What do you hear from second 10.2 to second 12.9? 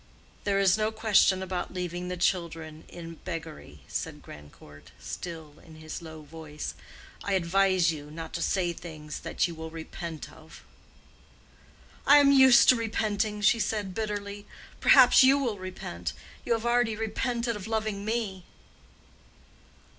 of." "I am used to